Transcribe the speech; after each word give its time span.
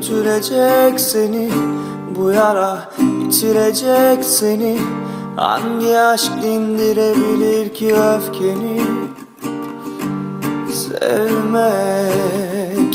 götürecek 0.00 1.00
seni 1.00 1.50
Bu 2.16 2.30
yara 2.30 2.78
bitirecek 2.98 4.24
seni. 4.24 4.78
Hangi 5.36 5.98
aşk 5.98 6.32
dindirebilir 6.42 7.74
ki 7.74 7.94
öfkeni? 7.94 8.82
Sevmek 10.72 11.84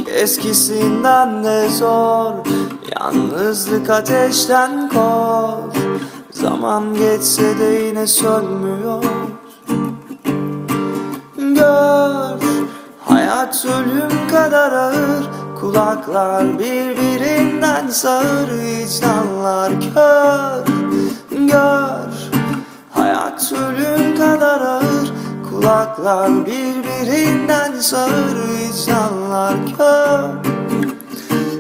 eskisinden 0.08 1.44
de 1.44 1.70
zor 1.70 2.34
Yalnızlık 2.96 3.90
ateşten 3.90 4.90
kor 4.90 5.58
Zaman 6.32 6.94
geçse 6.94 7.60
de 7.60 7.64
yine 7.64 8.08
sönmüyor. 8.08 9.04
Gör 11.38 12.40
Hayat 13.06 13.66
ölüm 13.66 14.28
kadar 14.32 14.72
ağır 14.72 15.45
Kulaklar 15.66 16.60
birbirinden 16.60 17.88
sağır 17.88 18.50
Vicdanlar 18.52 19.72
kör. 19.94 20.66
Gör 21.32 22.14
Hayat 22.92 23.54
ölüm 23.54 24.18
kadar 24.18 24.62
ağır. 24.62 25.14
Kulaklar 25.50 26.46
birbirinden 26.46 27.80
sağır 27.80 28.36
Vicdanlar 28.50 29.56
kör. 29.78 30.30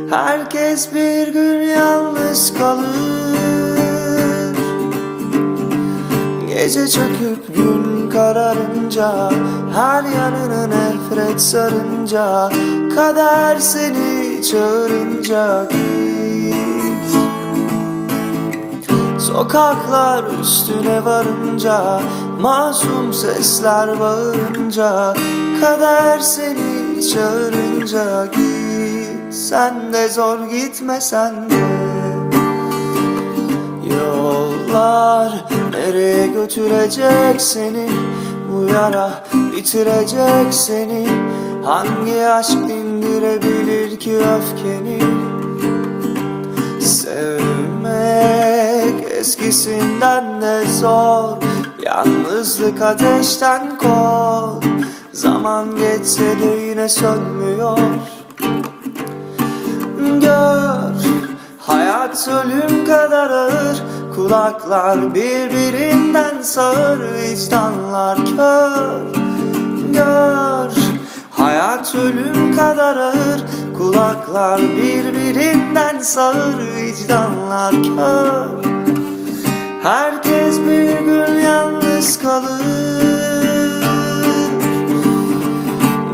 Herkes 0.09 0.93
bir 0.93 1.27
gün 1.27 1.61
yalnız 1.61 2.53
kalır 2.57 3.04
Gece 6.65 6.87
çöküp 6.87 7.55
gün 7.55 8.09
kararınca 8.09 9.31
Her 9.73 10.03
yanını 10.03 10.69
nefret 10.69 11.41
sarınca 11.41 12.49
Kader 12.95 13.57
seni 13.59 14.41
çağırınca 14.43 15.67
git 15.71 17.11
Sokaklar 19.21 20.23
üstüne 20.41 21.05
varınca 21.05 22.01
Masum 22.41 23.13
sesler 23.13 23.99
bağırınca 23.99 25.13
Kader 25.61 26.19
seni 26.19 27.09
çağırınca 27.13 28.25
git 28.25 29.33
Sen 29.33 29.93
de 29.93 30.09
zor 30.09 30.39
gitmesen 30.49 31.49
de 31.49 31.94
götürecek 36.45 37.41
seni 37.41 37.89
Bu 38.51 38.63
yara 38.73 39.23
bitirecek 39.33 40.53
seni. 40.53 41.07
Hangi 41.63 42.27
aşk 42.27 42.57
dindirebilir 42.67 43.99
ki 43.99 44.17
öfkeni? 44.17 44.99
Sevmek 46.81 47.91
eskisinden 49.11 50.41
de 50.41 50.65
zor 50.67 51.37
Yalnızlık 51.85 52.81
ateşten 52.81 53.77
kor. 53.77 54.63
Zaman 55.13 55.75
geçse 55.75 56.39
de 56.41 56.65
yine 56.69 56.89
sönmüyor 56.89 57.79
Hayat 62.15 62.45
ölüm 62.45 62.85
kadar 62.85 63.29
ağır. 63.29 63.83
Kulaklar 64.15 65.15
birbirinden 65.15 66.41
sağır 66.41 66.99
Vicdanlar 67.13 68.17
kör. 68.17 69.01
Gör 69.93 70.71
Hayat 71.31 71.95
ölüm 71.95 72.55
kadar 72.55 72.97
ağır. 72.97 73.41
Kulaklar 73.77 74.61
birbirinden 74.61 75.99
sağır 75.99 76.55
Vicdanlar 76.75 77.75
kör. 77.83 78.65
Herkes 79.83 80.59
bir 80.59 80.99
gün 80.99 81.39
yalnız 81.39 82.19
kalır. 82.19 83.85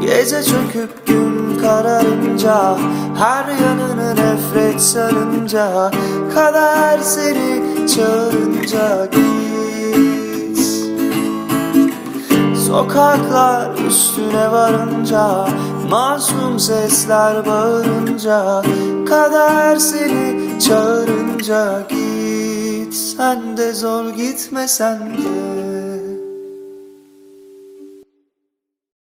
Gece 0.01 0.43
çöküp 0.43 1.07
gün 1.07 1.30
kararınca 1.71 2.77
Her 3.17 3.45
yanını 3.47 4.15
nefret 4.15 4.81
sarınca 4.81 5.91
Kader 6.33 6.99
seni 6.99 7.87
çağırınca 7.87 9.05
git. 9.05 10.59
Sokaklar 12.67 13.71
üstüne 13.87 14.51
varınca 14.51 15.47
Masum 15.89 16.59
sesler 16.59 17.45
bağırınca 17.45 18.61
Kader 19.09 19.75
seni 19.75 20.59
çağırınca 20.59 21.81
git. 21.89 22.93
Sen 22.93 23.57
de 23.57 23.73
zor 23.73 24.09
gitmesen 24.09 24.99
de 24.99 25.60